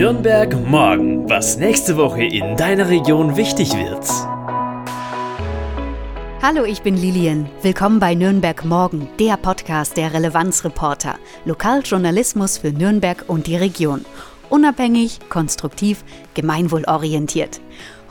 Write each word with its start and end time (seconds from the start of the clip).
Nürnberg 0.00 0.56
morgen, 0.66 1.28
was 1.28 1.58
nächste 1.58 1.98
Woche 1.98 2.24
in 2.24 2.56
deiner 2.56 2.88
Region 2.88 3.36
wichtig 3.36 3.74
wird. 3.74 4.08
Hallo, 6.40 6.64
ich 6.64 6.80
bin 6.80 6.96
Lilian. 6.96 7.50
Willkommen 7.60 8.00
bei 8.00 8.14
Nürnberg 8.14 8.64
Morgen, 8.64 9.10
der 9.18 9.36
Podcast 9.36 9.98
der 9.98 10.14
Relevanzreporter. 10.14 11.18
Lokaljournalismus 11.44 12.56
für 12.56 12.72
Nürnberg 12.72 13.26
und 13.28 13.46
die 13.46 13.56
Region. 13.56 14.06
Unabhängig, 14.48 15.18
konstruktiv, 15.28 16.02
gemeinwohlorientiert. 16.32 17.60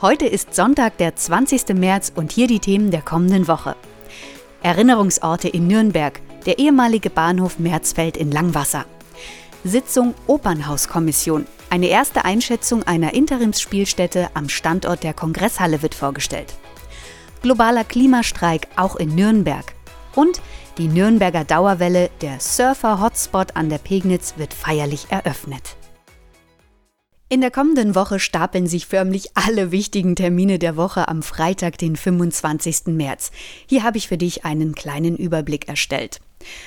Heute 0.00 0.26
ist 0.26 0.54
Sonntag, 0.54 0.96
der 0.98 1.16
20. 1.16 1.70
März 1.70 2.12
und 2.14 2.30
hier 2.30 2.46
die 2.46 2.60
Themen 2.60 2.92
der 2.92 3.02
kommenden 3.02 3.48
Woche. 3.48 3.74
Erinnerungsorte 4.62 5.48
in 5.48 5.66
Nürnberg, 5.66 6.20
der 6.46 6.60
ehemalige 6.60 7.10
Bahnhof 7.10 7.58
Märzfeld 7.58 8.16
in 8.16 8.30
Langwasser. 8.30 8.84
Sitzung 9.64 10.14
Opernhauskommission. 10.28 11.46
Eine 11.70 11.86
erste 11.86 12.24
Einschätzung 12.24 12.82
einer 12.82 13.14
Interimsspielstätte 13.14 14.30
am 14.34 14.48
Standort 14.48 15.04
der 15.04 15.14
Kongresshalle 15.14 15.82
wird 15.82 15.94
vorgestellt. 15.94 16.52
Globaler 17.42 17.84
Klimastreik 17.84 18.66
auch 18.74 18.96
in 18.96 19.14
Nürnberg. 19.14 19.72
Und 20.16 20.42
die 20.78 20.88
Nürnberger 20.88 21.44
Dauerwelle, 21.44 22.10
der 22.22 22.40
Surfer-Hotspot 22.40 23.54
an 23.54 23.68
der 23.68 23.78
Pegnitz, 23.78 24.34
wird 24.36 24.52
feierlich 24.52 25.06
eröffnet. 25.10 25.76
In 27.28 27.40
der 27.40 27.52
kommenden 27.52 27.94
Woche 27.94 28.18
stapeln 28.18 28.66
sich 28.66 28.86
förmlich 28.86 29.36
alle 29.36 29.70
wichtigen 29.70 30.16
Termine 30.16 30.58
der 30.58 30.76
Woche 30.76 31.06
am 31.06 31.22
Freitag, 31.22 31.78
den 31.78 31.94
25. 31.94 32.86
März. 32.86 33.30
Hier 33.68 33.84
habe 33.84 33.98
ich 33.98 34.08
für 34.08 34.18
dich 34.18 34.44
einen 34.44 34.74
kleinen 34.74 35.16
Überblick 35.16 35.68
erstellt. 35.68 36.20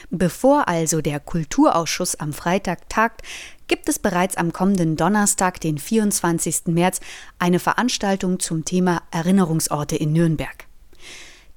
Bevor 0.09 0.67
also 0.67 1.01
der 1.01 1.19
Kulturausschuss 1.19 2.15
am 2.15 2.33
Freitag 2.33 2.89
tagt, 2.89 3.21
gibt 3.67 3.89
es 3.89 3.99
bereits 3.99 4.37
am 4.37 4.53
kommenden 4.53 4.95
Donnerstag, 4.95 5.59
den 5.59 5.77
24. 5.77 6.67
März, 6.67 6.99
eine 7.39 7.59
Veranstaltung 7.59 8.39
zum 8.39 8.65
Thema 8.65 9.01
Erinnerungsorte 9.11 9.95
in 9.95 10.13
Nürnberg. 10.13 10.67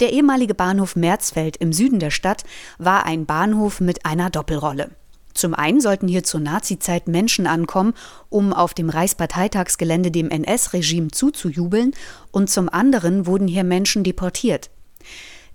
Der 0.01 0.13
ehemalige 0.13 0.55
Bahnhof 0.55 0.95
Märzfeld 0.95 1.57
im 1.57 1.73
Süden 1.73 1.99
der 1.99 2.11
Stadt 2.11 2.45
war 2.79 3.07
ein 3.07 3.27
Bahnhof 3.27 3.81
mit 3.81 4.05
einer 4.05 4.31
Doppelrolle. 4.31 4.91
Zum 5.33 5.53
einen 5.55 5.81
sollten 5.81 6.09
hier 6.09 6.25
zur 6.25 6.41
Nazizeit 6.41 7.09
Menschen 7.09 7.47
ankommen, 7.47 7.93
um 8.31 8.55
auf 8.55 8.73
dem 8.73 8.89
Reichsparteitagsgelände 8.89 10.11
dem 10.11 10.31
NS-Regime 10.31 11.11
zuzujubeln, 11.11 11.93
und 12.31 12.49
zum 12.49 12.71
anderen 12.71 13.27
wurden 13.27 13.47
hier 13.47 13.65
Menschen 13.65 14.03
deportiert. 14.03 14.71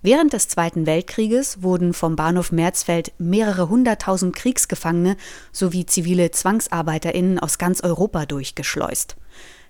Während 0.04 0.32
des 0.32 0.48
Zweiten 0.48 0.84
Weltkrieges 0.84 1.62
wurden 1.62 1.94
vom 1.94 2.16
Bahnhof 2.16 2.50
Märzfeld 2.50 3.12
mehrere 3.18 3.68
hunderttausend 3.68 4.34
Kriegsgefangene 4.34 5.16
sowie 5.52 5.86
zivile 5.86 6.32
ZwangsarbeiterInnen 6.32 7.38
aus 7.38 7.56
ganz 7.56 7.82
Europa 7.82 8.26
durchgeschleust. 8.26 9.14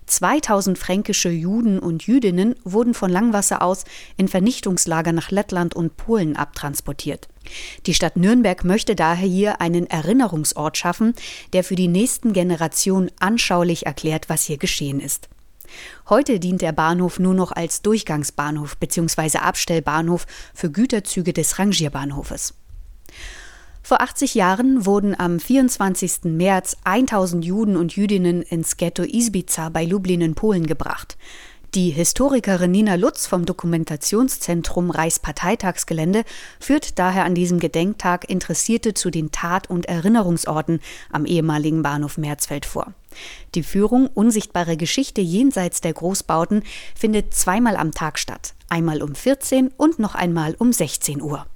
2000 0.07 0.77
fränkische 0.77 1.29
Juden 1.29 1.77
und 1.77 2.07
Jüdinnen 2.07 2.55
wurden 2.63 2.95
von 2.95 3.11
Langwasser 3.11 3.61
aus 3.61 3.85
in 4.17 4.27
Vernichtungslager 4.27 5.13
nach 5.13 5.29
Lettland 5.29 5.75
und 5.75 5.97
Polen 5.97 6.35
abtransportiert. 6.35 7.27
Die 7.85 7.93
Stadt 7.93 8.17
Nürnberg 8.17 8.65
möchte 8.65 8.95
daher 8.95 9.27
hier 9.27 9.61
einen 9.61 9.87
Erinnerungsort 9.87 10.77
schaffen, 10.77 11.13
der 11.53 11.63
für 11.63 11.75
die 11.75 11.87
nächsten 11.87 12.33
Generationen 12.33 13.11
anschaulich 13.19 13.85
erklärt, 13.85 14.29
was 14.29 14.43
hier 14.43 14.57
geschehen 14.57 14.99
ist. 14.99 15.29
Heute 16.09 16.39
dient 16.39 16.61
der 16.61 16.71
Bahnhof 16.71 17.19
nur 17.19 17.33
noch 17.33 17.51
als 17.51 17.81
Durchgangsbahnhof 17.81 18.77
bzw. 18.77 19.37
Abstellbahnhof 19.37 20.25
für 20.53 20.71
Güterzüge 20.71 21.33
des 21.33 21.59
Rangierbahnhofes. 21.59 22.53
Vor 23.85 23.99
80 23.99 24.33
Jahren 24.35 24.85
wurden 24.85 25.13
am 25.19 25.41
24. 25.41 26.23
März 26.23 26.77
1000 26.85 27.43
Juden 27.43 27.75
und 27.75 27.95
Jüdinnen 27.95 28.41
ins 28.41 28.77
Ghetto 28.77 29.03
Izbica 29.03 29.67
bei 29.67 29.83
Lublin 29.83 30.21
in 30.21 30.35
Polen 30.35 30.65
gebracht. 30.65 31.17
Die 31.75 31.89
Historikerin 31.89 32.69
Nina 32.69 32.93
Lutz 32.93 33.25
vom 33.25 33.47
Dokumentationszentrum 33.47 34.91
Reichsparteitagsgelände 34.91 36.23
führt 36.59 36.99
daher 36.99 37.25
an 37.25 37.33
diesem 37.33 37.59
Gedenktag 37.59 38.29
Interessierte 38.29 38.93
zu 38.93 39.09
den 39.09 39.31
Tat- 39.31 39.71
und 39.71 39.87
Erinnerungsorten 39.87 40.81
am 41.11 41.25
ehemaligen 41.25 41.81
Bahnhof 41.81 42.19
Märzfeld 42.19 42.67
vor. 42.67 42.93
Die 43.55 43.63
Führung 43.63 44.05
Unsichtbare 44.05 44.77
Geschichte 44.77 45.21
jenseits 45.21 45.81
der 45.81 45.93
Großbauten 45.93 46.61
findet 46.93 47.33
zweimal 47.33 47.75
am 47.75 47.91
Tag 47.91 48.19
statt, 48.19 48.53
einmal 48.69 49.01
um 49.01 49.15
14 49.15 49.71
und 49.75 49.97
noch 49.97 50.13
einmal 50.13 50.53
um 50.59 50.71
16 50.71 51.23
Uhr. 51.23 51.47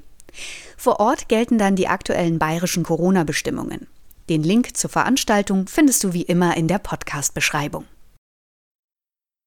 Vor 0.76 1.00
Ort 1.00 1.28
gelten 1.28 1.58
dann 1.58 1.76
die 1.76 1.88
aktuellen 1.88 2.38
bayerischen 2.38 2.84
Corona-Bestimmungen. 2.84 3.86
Den 4.28 4.42
Link 4.42 4.76
zur 4.76 4.90
Veranstaltung 4.90 5.66
findest 5.66 6.04
du 6.04 6.12
wie 6.12 6.22
immer 6.22 6.56
in 6.56 6.68
der 6.68 6.78
Podcast-Beschreibung. 6.78 7.84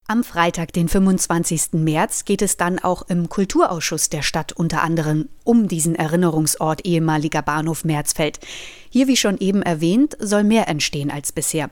Am 0.09 0.23
Freitag, 0.23 0.71
den 0.71 0.87
25. 0.87 1.73
März, 1.73 2.23
geht 2.23 2.41
es 2.41 2.55
dann 2.55 2.79
auch 2.79 3.01
im 3.09 3.27
Kulturausschuss 3.27 4.07
der 4.07 4.21
Stadt 4.21 4.53
unter 4.53 4.81
anderem 4.81 5.27
um 5.43 5.67
diesen 5.67 5.95
Erinnerungsort 5.95 6.85
ehemaliger 6.85 7.41
Bahnhof 7.41 7.83
Märzfeld. 7.83 8.39
Hier, 8.89 9.07
wie 9.07 9.17
schon 9.17 9.37
eben 9.37 9.61
erwähnt, 9.61 10.15
soll 10.17 10.45
mehr 10.45 10.69
entstehen 10.69 11.11
als 11.11 11.33
bisher. 11.33 11.69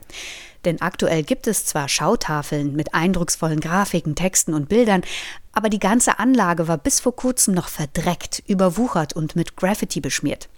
Denn 0.66 0.81
aktuell 0.81 1.23
gibt 1.23 1.47
es 1.47 1.63
zwar 1.63 1.88
Schautafeln 1.88 2.75
mit 2.75 2.94
eindrucksvollen 2.94 3.62
Grafiken, 3.62 4.16
Texten 4.16 4.53
und 4.53 4.67
Bildern, 4.67 5.03
aber 5.53 5.69
die 5.69 5.79
ganze 5.79 6.19
Anlage 6.19 6.67
war 6.67 6.78
bis 6.78 7.00
vor 7.00 7.16
kurzem 7.16 7.53
noch 7.53 7.69
verdreckt, 7.69 8.44
überwuchert 8.47 9.13
und 9.13 9.38
mit 9.38 9.56
Graffiti 9.56 10.02
beschmiert. 10.02 10.50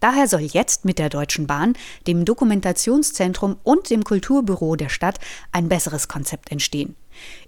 Daher 0.00 0.26
soll 0.26 0.40
jetzt 0.40 0.86
mit 0.86 0.98
der 0.98 1.10
Deutschen 1.10 1.46
Bahn, 1.46 1.74
dem 2.06 2.24
Dokumentationszentrum 2.24 3.58
und 3.62 3.90
dem 3.90 4.04
Kulturbüro 4.04 4.76
der 4.76 4.88
Stadt 4.88 5.18
ein 5.52 5.68
besseres 5.68 6.08
Konzept 6.08 6.50
entstehen. 6.50 6.96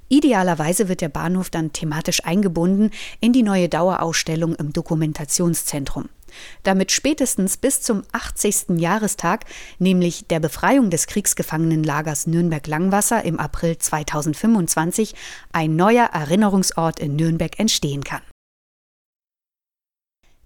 Idealerweise 0.09 0.89
wird 0.89 1.01
der 1.01 1.09
Bahnhof 1.09 1.51
dann 1.51 1.73
thematisch 1.73 2.25
eingebunden 2.25 2.91
in 3.21 3.33
die 3.33 3.43
neue 3.43 3.69
Dauerausstellung 3.69 4.55
im 4.55 4.73
Dokumentationszentrum. 4.73 6.09
Damit 6.63 6.93
spätestens 6.93 7.57
bis 7.57 7.81
zum 7.83 8.03
80. 8.13 8.79
Jahrestag, 8.79 9.45
nämlich 9.79 10.27
der 10.27 10.41
Befreiung 10.41 10.91
des 10.91 11.07
Kriegsgefangenenlagers 11.07 12.27
Nürnberg-Langwasser 12.27 13.25
im 13.25 13.39
April 13.39 13.79
2025, 13.79 15.15
ein 15.53 15.77
neuer 15.77 16.07
Erinnerungsort 16.13 17.01
in 17.01 17.17
Nürnberg 17.17 17.59
entstehen 17.59 18.05
kann. 18.05 18.23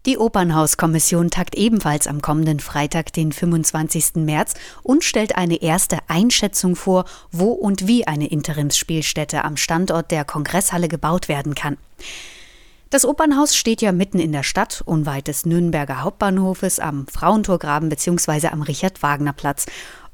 Die 0.04 0.18
Opernhauskommission 0.18 1.30
tagt 1.30 1.54
ebenfalls 1.54 2.08
am 2.08 2.20
kommenden 2.20 2.58
Freitag, 2.58 3.12
den 3.12 3.30
25. 3.30 4.16
März, 4.16 4.54
und 4.82 5.04
stellt 5.04 5.36
eine 5.36 5.62
erste 5.62 5.98
Einschätzung 6.08 6.74
vor, 6.74 7.04
wo 7.30 7.52
und 7.52 7.86
wie 7.86 8.04
eine 8.04 8.26
Interimsspielstätte 8.26 9.44
am 9.44 9.56
Standort 9.56 10.10
der 10.10 10.24
Kongresshalle 10.24 10.88
gebaut 10.88 11.28
werden 11.28 11.54
kann. 11.54 11.76
Das 12.90 13.04
Opernhaus 13.04 13.54
steht 13.54 13.80
ja 13.80 13.92
mitten 13.92 14.18
in 14.18 14.32
der 14.32 14.42
Stadt, 14.42 14.82
unweit 14.84 15.28
des 15.28 15.46
Nürnberger 15.46 16.02
Hauptbahnhofes 16.02 16.80
am 16.80 17.06
Frauentorgraben 17.06 17.88
bzw. 17.88 18.48
am 18.48 18.62
Richard-Wagner-Platz. 18.62 19.66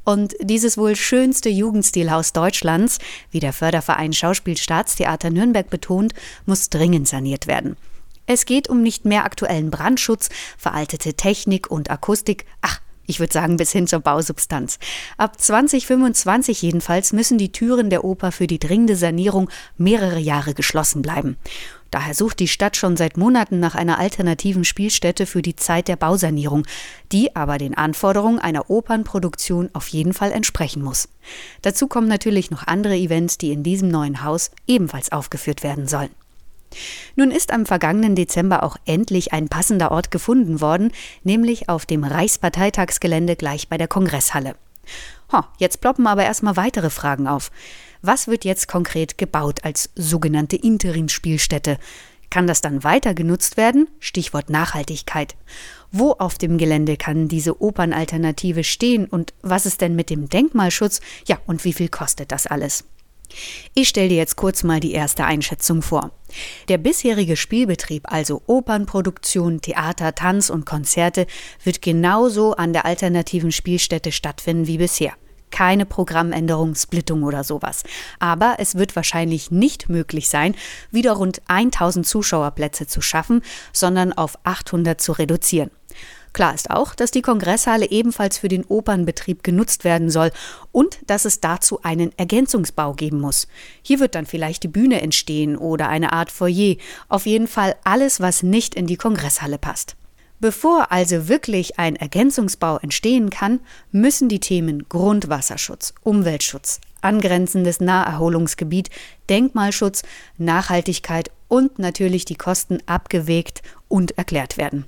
Und 0.05 0.35
dieses 0.43 0.77
wohl 0.77 0.97
schönste 0.97 1.49
Jugendstilhaus 1.49 2.35
Deutschlands, 2.35 2.99
wie 3.31 3.41
der 3.41 3.55
Förderverein 3.55 4.13
Schauspielstaatstheater 4.13 5.31
Nürnberg 5.31 5.71
betont, 5.71 6.13
muss 6.45 6.69
dringend 6.69 7.09
saniert 7.09 7.47
werden. 7.47 7.77
Es 8.31 8.45
geht 8.45 8.69
um 8.69 8.83
nicht 8.83 9.07
mehr 9.07 9.25
aktuellen 9.25 9.71
Brandschutz, 9.71 10.29
veraltete 10.59 11.15
Technik 11.15 11.71
und 11.71 11.91
Akustik, 11.91 12.45
ach, 12.61 12.81
ich 13.07 13.21
würde 13.21 13.33
sagen 13.33 13.57
bis 13.57 13.73
hin 13.73 13.87
zur 13.87 14.01
Bausubstanz. 14.01 14.79
Ab 15.17 15.41
2025 15.41 16.61
jedenfalls 16.61 17.15
müssen 17.15 17.39
die 17.39 17.53
Türen 17.53 17.89
der 17.89 18.05
Oper 18.05 18.31
für 18.31 18.47
die 18.47 18.59
dringende 18.59 18.97
Sanierung 18.97 19.49
mehrere 19.79 20.19
Jahre 20.19 20.53
geschlossen 20.53 21.01
bleiben. 21.01 21.39
Daher 21.91 22.13
sucht 22.13 22.39
die 22.39 22.49
Stadt 22.49 22.77
schon 22.77 22.99
seit 22.99 23.17
Monaten 23.17 23.61
nach 23.61 23.75
einer 23.75 23.99
alternativen 23.99 24.65
Spielstätte 24.65 25.25
für 25.25 25.41
die 25.41 25.57
Zeit 25.57 25.89
der 25.89 25.97
Bausanierung, 25.97 26.67
die 27.13 27.35
aber 27.35 27.57
den 27.57 27.79
Anforderungen 27.79 28.41
einer 28.41 28.69
Opernproduktion 28.69 29.71
auf 29.73 29.89
jeden 29.89 30.13
Fall 30.13 30.33
entsprechen 30.33 30.83
muss. 30.83 31.09
Dazu 31.63 31.87
kommen 31.87 32.09
natürlich 32.09 32.51
noch 32.51 32.67
andere 32.67 32.95
Events, 32.95 33.39
die 33.39 33.53
in 33.53 33.63
diesem 33.63 33.89
neuen 33.89 34.23
Haus 34.23 34.51
ebenfalls 34.67 35.13
aufgeführt 35.13 35.63
werden 35.63 35.89
sollen. 35.89 36.11
Nun 37.17 37.31
ist 37.31 37.53
am 37.53 37.67
vergangenen 37.67 38.15
Dezember 38.15 38.63
auch 38.63 38.77
endlich 38.85 39.33
ein 39.33 39.49
passender 39.49 39.91
Ort 39.91 40.11
gefunden 40.11 40.61
worden, 40.61 40.93
nämlich 41.23 41.69
auf 41.69 41.87
dem 41.87 42.05
Reichsparteitagsgelände 42.05 43.37
gleich 43.37 43.69
bei 43.69 43.79
der 43.79 43.89
Kongresshalle. 43.89 44.55
Ho, 45.33 45.43
jetzt 45.59 45.81
ploppen 45.81 46.07
aber 46.07 46.25
erstmal 46.25 46.57
weitere 46.57 46.91
Fragen 46.91 47.27
auf. 47.27 47.51
Was 48.01 48.29
wird 48.29 48.45
jetzt 48.45 48.69
konkret 48.69 49.19
gebaut 49.19 49.65
als 49.65 49.91
sogenannte 49.95 50.57
Interimspielstätte? 50.57 51.79
Kann 52.31 52.47
das 52.47 52.61
dann 52.61 52.85
weiter 52.85 53.15
genutzt 53.15 53.57
werden? 53.57 53.89
Stichwort 54.01 54.51
Nachhaltigkeit. 54.51 55.35
Wo 55.91 56.13
auf 56.13 56.37
dem 56.37 56.59
Gelände 56.59 56.97
kann 56.97 57.29
diese 57.29 57.63
Opernalternative 57.63 58.65
stehen 58.65 59.07
und 59.07 59.33
was 59.43 59.65
ist 59.67 59.81
denn 59.81 59.97
mit 59.97 60.11
dem 60.11 60.29
Denkmalschutz? 60.29 61.01
Ja, 61.27 61.39
und 61.47 61.65
wie 61.65 61.73
viel 61.73 61.89
kostet 61.89 62.31
das 62.31 62.47
alles? 62.47 62.85
Ich 63.75 63.89
stelle 63.89 64.09
dir 64.09 64.17
jetzt 64.17 64.37
kurz 64.37 64.63
mal 64.63 64.81
die 64.81 64.93
erste 64.93 65.25
Einschätzung 65.25 65.83
vor. 65.83 66.11
Der 66.69 66.79
bisherige 66.79 67.37
Spielbetrieb, 67.37 68.11
also 68.11 68.43
Opernproduktion, 68.47 69.61
Theater, 69.61 70.15
Tanz 70.15 70.51
und 70.51 70.67
Konzerte, 70.67 71.27
wird 71.65 71.83
genauso 71.83 72.55
an 72.55 72.73
der 72.73 72.85
alternativen 72.85 73.53
Spielstätte 73.53 74.13
stattfinden 74.13 74.67
wie 74.67 74.79
bisher. 74.79 75.13
Keine 75.51 75.87
Programmänderung, 75.87 76.75
Splittung 76.75 77.23
oder 77.23 77.43
sowas. 77.43 77.83
Aber 78.19 78.57
es 78.59 78.75
wird 78.75 78.95
wahrscheinlich 78.97 79.51
nicht 79.51 79.89
möglich 79.89 80.29
sein, 80.29 80.55
wieder 80.91 81.13
rund 81.13 81.41
1000 81.49 82.07
Zuschauerplätze 82.07 82.87
zu 82.87 83.01
schaffen, 83.01 83.43
sondern 83.73 84.13
auf 84.13 84.39
800 84.45 85.01
zu 85.01 85.13
reduzieren. 85.13 85.71
Klar 86.39 86.55
ist 86.55 86.71
auch, 86.71 86.95
dass 86.95 87.11
die 87.11 87.21
Kongresshalle 87.21 87.91
ebenfalls 87.91 88.39
für 88.39 88.47
den 88.47 88.65
Opernbetrieb 88.65 89.43
genutzt 89.43 89.83
werden 89.83 90.09
soll 90.09 90.31
und 90.71 91.01
dass 91.09 91.25
es 91.25 91.41
dazu 91.41 91.83
einen 91.83 92.17
Ergänzungsbau 92.17 92.93
geben 92.93 93.21
muss. 93.21 93.49
Hier 93.83 93.99
wird 93.99 94.15
dann 94.15 94.25
vielleicht 94.25 94.63
die 94.63 94.69
Bühne 94.69 95.03
entstehen 95.03 95.57
oder 95.57 95.89
eine 95.89 96.13
Art 96.13 96.31
Foyer, 96.31 96.77
auf 97.09 97.27
jeden 97.27 97.49
Fall 97.49 97.75
alles, 97.83 98.21
was 98.21 98.45
nicht 98.45 98.77
in 98.77 98.87
die 98.87 98.97
Kongresshalle 98.97 99.59
passt. 99.59 99.97
Bevor 100.39 100.93
also 100.93 101.27
wirklich 101.27 101.81
ein 101.81 101.97
Ergänzungsbau 101.97 102.79
entstehen 102.79 103.31
kann, 103.31 103.59
müssen 103.91 104.29
die 104.29 104.39
Themen 104.39 104.89
Grundwasserschutz, 104.89 105.93
Umweltschutz, 106.05 106.81
angrenzendes 107.01 107.81
Naherholungsgebiet, 107.81 108.91
Denkmalschutz, 109.29 110.05
Nachhaltigkeit 110.37 111.33
und 111.49 111.79
natürlich 111.79 112.25
die 112.25 112.37
Kosten 112.37 112.79
abgewegt 112.87 113.63
und 113.89 114.17
erklärt 114.19 114.59
werden. 114.59 114.85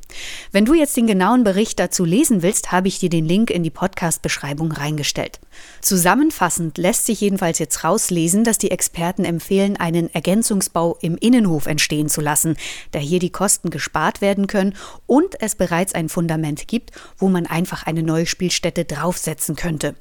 Wenn 0.52 0.66
du 0.66 0.74
jetzt 0.74 0.96
den 0.96 1.06
genauen 1.06 1.42
Bericht 1.42 1.78
dazu 1.78 2.04
lesen 2.04 2.42
willst, 2.42 2.70
habe 2.70 2.88
ich 2.88 2.98
dir 2.98 3.08
den 3.08 3.24
Link 3.24 3.50
in 3.50 3.62
die 3.62 3.70
Podcast-Beschreibung 3.70 4.72
reingestellt. 4.72 5.40
Zusammenfassend 5.80 6.76
lässt 6.76 7.06
sich 7.06 7.20
jedenfalls 7.20 7.58
jetzt 7.58 7.82
rauslesen, 7.82 8.44
dass 8.44 8.58
die 8.58 8.70
Experten 8.70 9.24
empfehlen, 9.24 9.78
einen 9.78 10.12
Ergänzungsbau 10.12 10.98
im 11.00 11.16
Innenhof 11.16 11.66
entstehen 11.66 12.08
zu 12.08 12.20
lassen, 12.20 12.56
da 12.92 12.98
hier 12.98 13.18
die 13.18 13.32
Kosten 13.32 13.70
gespart 13.70 14.20
werden 14.20 14.46
können 14.46 14.74
und 15.06 15.40
es 15.40 15.54
bereits 15.54 15.94
ein 15.94 16.10
Fundament 16.10 16.68
gibt, 16.68 16.90
wo 17.16 17.28
man 17.28 17.46
einfach 17.46 17.86
eine 17.86 18.02
neue 18.02 18.26
Spielstätte 18.26 18.84
draufsetzen 18.84 19.56
könnte. 19.56 19.94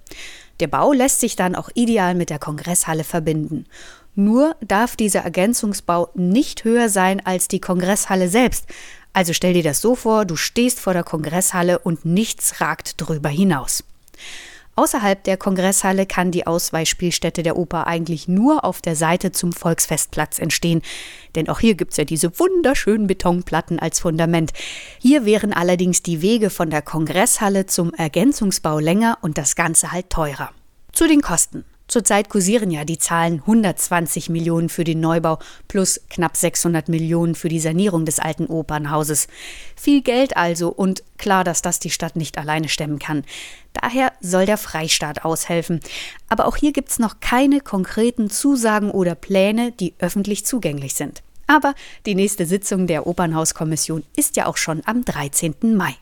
Der 0.59 0.67
Bau 0.67 0.91
lässt 0.91 1.21
sich 1.21 1.37
dann 1.37 1.55
auch 1.55 1.69
ideal 1.73 2.15
mit 2.15 2.29
der 2.29 2.39
Kongresshalle 2.39 3.05
verbinden. 3.05 3.65
Nur 4.19 4.57
darf 4.59 4.97
dieser 4.97 5.21
Ergänzungsbau 5.21 6.09
nicht 6.13 6.65
höher 6.65 6.89
sein 6.89 7.25
als 7.25 7.47
die 7.47 7.61
Kongresshalle 7.61 8.27
selbst. 8.27 8.65
Also 9.13 9.31
stell 9.31 9.53
dir 9.53 9.63
das 9.63 9.79
so 9.79 9.95
vor, 9.95 10.25
du 10.25 10.35
stehst 10.35 10.81
vor 10.81 10.91
der 10.91 11.05
Kongresshalle 11.05 11.79
und 11.79 12.03
nichts 12.03 12.59
ragt 12.59 12.95
drüber 12.97 13.29
hinaus. 13.29 13.81
Außerhalb 14.75 15.23
der 15.23 15.37
Kongresshalle 15.37 16.05
kann 16.05 16.31
die 16.31 16.45
Ausweichspielstätte 16.45 17.43
der 17.43 17.55
Oper 17.55 17.87
eigentlich 17.87 18.27
nur 18.27 18.65
auf 18.65 18.81
der 18.81 18.97
Seite 18.97 19.31
zum 19.31 19.53
Volksfestplatz 19.53 20.37
entstehen. 20.37 20.81
Denn 21.35 21.47
auch 21.47 21.61
hier 21.61 21.75
gibt 21.75 21.91
es 21.91 21.97
ja 21.97 22.03
diese 22.03 22.37
wunderschönen 22.39 23.07
Betonplatten 23.07 23.79
als 23.79 24.01
Fundament. 24.01 24.51
Hier 24.97 25.23
wären 25.23 25.53
allerdings 25.53 26.03
die 26.03 26.21
Wege 26.21 26.49
von 26.49 26.69
der 26.69 26.81
Kongresshalle 26.81 27.67
zum 27.67 27.93
Ergänzungsbau 27.93 28.79
länger 28.79 29.17
und 29.21 29.37
das 29.37 29.55
Ganze 29.55 29.93
halt 29.93 30.09
teurer. 30.09 30.51
Zu 30.91 31.07
den 31.07 31.21
Kosten. 31.21 31.63
Zurzeit 31.89 32.29
kursieren 32.29 32.69
ja 32.69 32.85
die 32.85 32.99
Zahlen 32.99 33.39
120 33.39 34.29
Millionen 34.29 34.69
für 34.69 34.83
den 34.83 34.99
Neubau 34.99 35.39
plus 35.67 35.99
knapp 36.09 36.37
600 36.37 36.87
Millionen 36.87 37.33
für 37.33 37.49
die 37.49 37.59
Sanierung 37.59 38.05
des 38.05 38.19
alten 38.19 38.45
Opernhauses. 38.45 39.27
Viel 39.75 40.03
Geld 40.03 40.37
also 40.37 40.69
und 40.69 41.03
klar, 41.17 41.43
dass 41.43 41.63
das 41.63 41.79
die 41.79 41.89
Stadt 41.89 42.15
nicht 42.15 42.37
alleine 42.37 42.69
stemmen 42.69 42.99
kann. 42.99 43.25
Daher 43.73 44.13
soll 44.21 44.45
der 44.45 44.57
Freistaat 44.57 45.25
aushelfen. 45.25 45.79
Aber 46.27 46.45
auch 46.45 46.57
hier 46.57 46.73
gibt 46.73 46.89
es 46.89 46.99
noch 46.99 47.21
keine 47.21 47.59
konkreten 47.59 48.29
Zusagen 48.29 48.91
oder 48.91 49.15
Pläne, 49.15 49.71
die 49.71 49.95
öffentlich 49.97 50.45
zugänglich 50.45 50.93
sind. 50.93 51.23
Aber 51.47 51.73
die 52.05 52.13
nächste 52.13 52.45
Sitzung 52.45 52.85
der 52.85 53.07
Opernhauskommission 53.07 54.03
ist 54.15 54.35
ja 54.35 54.45
auch 54.45 54.57
schon 54.57 54.83
am 54.85 55.03
13. 55.03 55.55
Mai. 55.75 55.95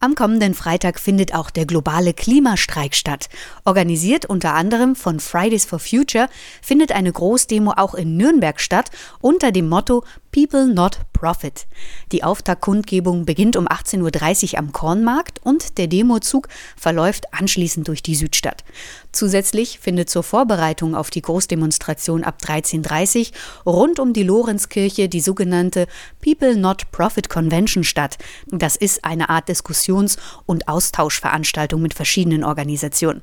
Am 0.00 0.14
kommenden 0.14 0.54
Freitag 0.54 1.00
findet 1.00 1.34
auch 1.34 1.50
der 1.50 1.66
globale 1.66 2.14
Klimastreik 2.14 2.94
statt. 2.94 3.28
Organisiert 3.64 4.26
unter 4.26 4.54
anderem 4.54 4.94
von 4.94 5.18
Fridays 5.18 5.64
for 5.64 5.80
Future 5.80 6.28
findet 6.62 6.92
eine 6.92 7.10
Großdemo 7.10 7.72
auch 7.72 7.94
in 7.94 8.16
Nürnberg 8.16 8.60
statt 8.60 8.92
unter 9.20 9.50
dem 9.50 9.68
Motto 9.68 10.04
People 10.30 10.66
Not 10.66 11.00
Profit. 11.12 11.66
Die 12.12 12.22
Auftaktkundgebung 12.22 13.24
beginnt 13.24 13.56
um 13.56 13.66
18.30 13.66 14.52
Uhr 14.52 14.58
am 14.58 14.72
Kornmarkt 14.72 15.40
und 15.42 15.78
der 15.78 15.86
Demozug 15.86 16.48
verläuft 16.76 17.32
anschließend 17.34 17.88
durch 17.88 18.02
die 18.02 18.14
Südstadt. 18.14 18.64
Zusätzlich 19.10 19.78
findet 19.80 20.10
zur 20.10 20.22
Vorbereitung 20.22 20.94
auf 20.94 21.10
die 21.10 21.22
Großdemonstration 21.22 22.24
ab 22.24 22.38
13.30 22.42 23.32
Uhr 23.64 23.72
rund 23.72 23.98
um 23.98 24.12
die 24.12 24.22
Lorenzkirche 24.22 25.08
die 25.08 25.20
sogenannte 25.20 25.86
People 26.22 26.56
Not 26.56 26.90
Profit 26.92 27.28
Convention 27.28 27.84
statt. 27.84 28.18
Das 28.46 28.76
ist 28.76 29.04
eine 29.04 29.28
Art 29.28 29.48
Diskussions- 29.48 30.18
und 30.46 30.68
Austauschveranstaltung 30.68 31.82
mit 31.82 31.94
verschiedenen 31.94 32.44
Organisationen. 32.44 33.22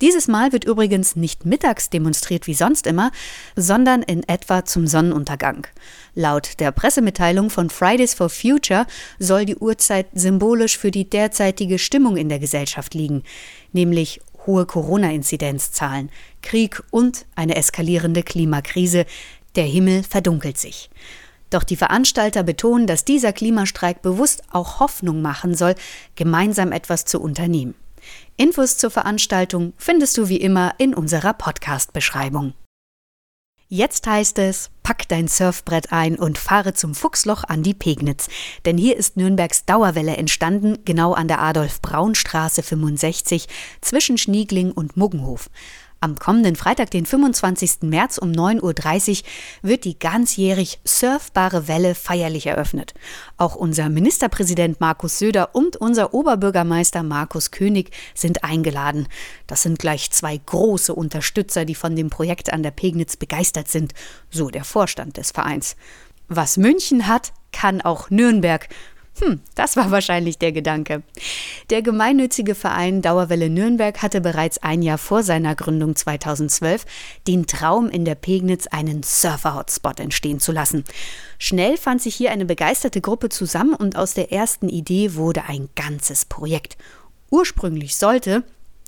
Dieses 0.00 0.28
Mal 0.28 0.52
wird 0.52 0.64
übrigens 0.64 1.16
nicht 1.16 1.46
mittags 1.46 1.90
demonstriert 1.90 2.46
wie 2.46 2.54
sonst 2.54 2.86
immer, 2.86 3.10
sondern 3.56 4.02
in 4.02 4.22
etwa 4.28 4.64
zum 4.64 4.86
Sonnenuntergang. 4.86 5.66
Laut 6.14 6.60
der 6.60 6.72
Pressemitteilung 6.72 7.50
von 7.50 7.70
Fridays 7.70 8.14
for 8.14 8.28
Future 8.28 8.86
soll 9.18 9.44
die 9.44 9.56
Uhrzeit 9.56 10.06
symbolisch 10.14 10.78
für 10.78 10.90
die 10.90 11.08
derzeitige 11.08 11.78
Stimmung 11.78 12.16
in 12.16 12.28
der 12.28 12.38
Gesellschaft 12.38 12.94
liegen, 12.94 13.22
nämlich 13.72 14.20
hohe 14.46 14.66
Corona-Inzidenzzahlen, 14.66 16.10
Krieg 16.42 16.82
und 16.90 17.26
eine 17.34 17.56
eskalierende 17.56 18.22
Klimakrise. 18.22 19.06
Der 19.56 19.64
Himmel 19.64 20.02
verdunkelt 20.02 20.58
sich. 20.58 20.90
Doch 21.50 21.62
die 21.62 21.76
Veranstalter 21.76 22.42
betonen, 22.42 22.86
dass 22.86 23.04
dieser 23.04 23.32
Klimastreik 23.32 24.02
bewusst 24.02 24.42
auch 24.50 24.80
Hoffnung 24.80 25.22
machen 25.22 25.54
soll, 25.54 25.76
gemeinsam 26.16 26.72
etwas 26.72 27.04
zu 27.04 27.20
unternehmen. 27.20 27.74
Infos 28.36 28.76
zur 28.76 28.90
Veranstaltung 28.90 29.72
findest 29.76 30.18
du 30.18 30.28
wie 30.28 30.38
immer 30.38 30.74
in 30.78 30.94
unserer 30.94 31.34
Podcast-Beschreibung. 31.34 32.54
Jetzt 33.68 34.06
heißt 34.06 34.38
es, 34.38 34.70
pack 34.82 35.08
dein 35.08 35.26
Surfbrett 35.26 35.90
ein 35.90 36.16
und 36.16 36.38
fahre 36.38 36.74
zum 36.74 36.94
Fuchsloch 36.94 37.44
an 37.44 37.62
die 37.62 37.74
Pegnitz. 37.74 38.28
Denn 38.66 38.76
hier 38.76 38.96
ist 38.96 39.16
Nürnbergs 39.16 39.64
Dauerwelle 39.64 40.16
entstanden, 40.16 40.78
genau 40.84 41.14
an 41.14 41.28
der 41.28 41.40
Adolf-Braun-Straße 41.40 42.62
65 42.62 43.48
zwischen 43.80 44.18
Schniegling 44.18 44.70
und 44.70 44.96
Muggenhof. 44.96 45.48
Am 46.04 46.18
kommenden 46.18 46.54
Freitag, 46.54 46.90
den 46.90 47.06
25. 47.06 47.78
März 47.80 48.18
um 48.18 48.30
9.30 48.30 49.22
Uhr, 49.22 49.26
wird 49.62 49.84
die 49.86 49.98
ganzjährig 49.98 50.78
surfbare 50.84 51.66
Welle 51.66 51.94
feierlich 51.94 52.46
eröffnet. 52.46 52.92
Auch 53.38 53.54
unser 53.54 53.88
Ministerpräsident 53.88 54.82
Markus 54.82 55.18
Söder 55.18 55.54
und 55.54 55.78
unser 55.78 56.12
Oberbürgermeister 56.12 57.02
Markus 57.02 57.52
König 57.52 57.90
sind 58.14 58.44
eingeladen. 58.44 59.08
Das 59.46 59.62
sind 59.62 59.78
gleich 59.78 60.10
zwei 60.10 60.36
große 60.36 60.94
Unterstützer, 60.94 61.64
die 61.64 61.74
von 61.74 61.96
dem 61.96 62.10
Projekt 62.10 62.52
an 62.52 62.62
der 62.62 62.72
Pegnitz 62.72 63.16
begeistert 63.16 63.68
sind, 63.68 63.94
so 64.28 64.50
der 64.50 64.64
Vorstand 64.64 65.16
des 65.16 65.30
Vereins. 65.30 65.74
Was 66.28 66.58
München 66.58 67.06
hat, 67.06 67.32
kann 67.50 67.80
auch 67.80 68.10
Nürnberg. 68.10 68.68
Hm, 69.20 69.40
das 69.54 69.76
war 69.76 69.90
wahrscheinlich 69.92 70.38
der 70.38 70.50
Gedanke. 70.50 71.02
Der 71.70 71.82
gemeinnützige 71.82 72.56
Verein 72.56 73.00
Dauerwelle 73.00 73.48
Nürnberg 73.48 74.02
hatte 74.02 74.20
bereits 74.20 74.58
ein 74.58 74.82
Jahr 74.82 74.98
vor 74.98 75.22
seiner 75.22 75.54
Gründung 75.54 75.94
2012 75.94 76.84
den 77.28 77.46
Traum, 77.46 77.88
in 77.88 78.04
der 78.04 78.16
Pegnitz 78.16 78.66
einen 78.66 79.04
Surfer-Hotspot 79.04 80.00
entstehen 80.00 80.40
zu 80.40 80.50
lassen. 80.50 80.84
Schnell 81.38 81.76
fand 81.76 82.02
sich 82.02 82.16
hier 82.16 82.32
eine 82.32 82.44
begeisterte 82.44 83.00
Gruppe 83.00 83.28
zusammen 83.28 83.74
und 83.74 83.96
aus 83.96 84.14
der 84.14 84.32
ersten 84.32 84.68
Idee 84.68 85.14
wurde 85.14 85.44
ein 85.46 85.68
ganzes 85.76 86.24
Projekt. 86.24 86.76
Ursprünglich 87.30 87.96
sollte, 87.96 88.42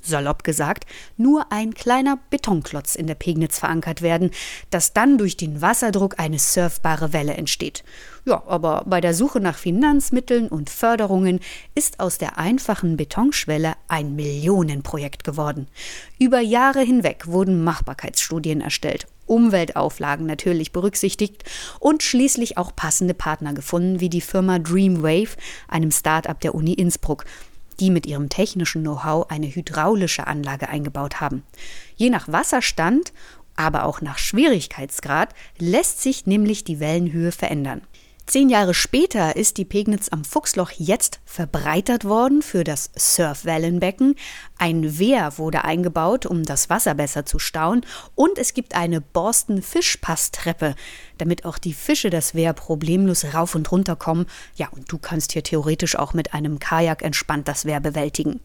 salopp 0.07 0.45
gesagt, 0.45 0.87
nur 1.17 1.53
ein 1.53 1.75
kleiner 1.75 2.19
Betonklotz 2.31 2.95
in 2.95 3.07
der 3.07 3.15
Pegnitz 3.15 3.59
verankert 3.59 4.03
werden, 4.03 4.31
dass 4.71 4.93
dann 4.93 5.19
durch 5.19 5.37
den 5.37 5.61
Wasserdruck 5.61 6.19
eine 6.19 6.39
surfbare 6.39 7.13
Welle 7.13 7.35
entsteht. 7.35 7.85
Ja, 8.25 8.43
aber 8.47 8.83
bei 8.87 9.01
der 9.01 9.15
Suche 9.15 9.39
nach 9.39 9.57
Finanzmitteln 9.57 10.49
und 10.49 10.69
Förderungen 10.69 11.39
ist 11.77 12.01
aus 12.01 12.19
der 12.19 12.39
einfachen 12.39 12.97
Betonschwelle 12.97 13.75
ein 13.87 14.17
Millionenprojekt 14.17 15.23
geworden. 15.23 15.69
Über 16.19 16.41
Jahre 16.41 16.81
hinweg 16.81 17.29
wurden 17.29 17.63
Machbarkeitsstudien 17.63 18.61
erstellt, 18.61 19.07
Umweltauflagen 19.27 20.27
natürlich 20.27 20.73
berücksichtigt 20.73 21.45
und 21.79 22.03
schließlich 22.03 22.59
auch 22.59 22.75
passende 22.75 23.15
Partner 23.15 23.53
gefunden, 23.53 24.01
wie 24.01 24.09
die 24.09 24.21
Firma 24.21 24.59
Dreamwave, 24.59 25.37
einem 25.69 25.91
Start-up 25.91 26.41
der 26.41 26.55
Uni 26.55 26.73
Innsbruck 26.73 27.25
die 27.81 27.91
mit 27.91 28.07
ihrem 28.07 28.29
technischen 28.29 28.83
Know-how 28.83 29.31
eine 29.31 29.47
hydraulische 29.47 30.27
Anlage 30.27 30.69
eingebaut 30.69 31.21
haben. 31.21 31.43
Je 31.97 32.11
nach 32.11 32.29
Wasserstand 32.29 33.13
aber 33.57 33.85
auch 33.85 34.03
nach 34.03 34.19
Schwierigkeitsgrad 34.19 35.35
lässt 35.59 36.03
sich 36.03 36.27
nämlich 36.27 36.65
die 36.65 36.79
Wellenhöhe 36.79 37.33
verändern. 37.33 37.83
Zehn 38.27 38.49
Jahre 38.49 38.75
später 38.75 39.37
ist 39.37 39.57
die 39.57 39.65
Pegnitz 39.65 40.09
am 40.09 40.25
Fuchsloch 40.25 40.73
jetzt 40.73 41.21
verbreitert 41.25 42.05
worden 42.05 42.43
für 42.43 42.65
das 42.65 42.91
Surfwellenbecken. 42.97 44.17
Ein 44.59 44.99
Wehr 44.99 45.39
wurde 45.39 45.63
eingebaut, 45.63 46.27
um 46.27 46.43
das 46.43 46.69
Wasser 46.69 46.95
besser 46.95 47.25
zu 47.25 47.39
stauen. 47.39 47.87
Und 48.17 48.37
es 48.37 48.53
gibt 48.53 48.75
eine 48.75 49.01
Borsten 49.01 49.63
Fischpasstreppe, 49.63 50.75
damit 51.19 51.45
auch 51.45 51.57
die 51.57 51.73
Fische 51.73 52.11
das 52.11 52.35
Wehr 52.35 52.53
problemlos 52.53 53.33
rauf 53.33 53.55
und 53.55 53.71
runter 53.71 53.95
kommen. 53.95 54.27
Ja, 54.57 54.71
und 54.73 54.91
du 54.91 54.99
kannst 54.99 55.31
hier 55.31 55.45
theoretisch 55.45 55.95
auch 55.95 56.13
mit 56.13 56.35
einem 56.35 56.59
Kajak 56.59 57.03
entspannt 57.03 57.47
das 57.47 57.65
Wehr 57.65 57.79
bewältigen. 57.79 58.41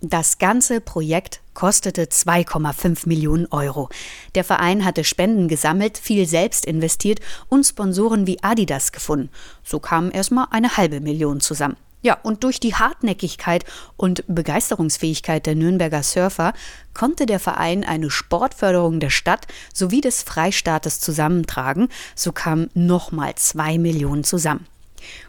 Das 0.00 0.38
ganze 0.38 0.80
Projekt 0.80 1.40
kostete 1.54 2.04
2,5 2.04 3.08
Millionen 3.08 3.46
Euro. 3.46 3.88
Der 4.34 4.44
Verein 4.44 4.84
hatte 4.84 5.04
Spenden 5.04 5.48
gesammelt, 5.48 5.98
viel 5.98 6.26
selbst 6.26 6.64
investiert 6.64 7.20
und 7.48 7.64
Sponsoren 7.64 8.26
wie 8.26 8.42
Adidas 8.42 8.92
gefunden. 8.92 9.30
So 9.64 9.80
kamen 9.80 10.10
erstmal 10.10 10.46
eine 10.50 10.76
halbe 10.76 11.00
Million 11.00 11.40
zusammen. 11.40 11.76
Ja, 12.02 12.18
und 12.22 12.44
durch 12.44 12.60
die 12.60 12.74
Hartnäckigkeit 12.74 13.64
und 13.96 14.22
Begeisterungsfähigkeit 14.28 15.44
der 15.44 15.56
Nürnberger 15.56 16.04
Surfer 16.04 16.52
konnte 16.94 17.26
der 17.26 17.40
Verein 17.40 17.82
eine 17.82 18.10
Sportförderung 18.10 19.00
der 19.00 19.10
Stadt 19.10 19.48
sowie 19.74 20.02
des 20.02 20.22
Freistaates 20.22 21.00
zusammentragen. 21.00 21.88
So 22.14 22.30
kamen 22.30 22.70
nochmal 22.74 23.34
zwei 23.34 23.78
Millionen 23.78 24.22
zusammen. 24.22 24.66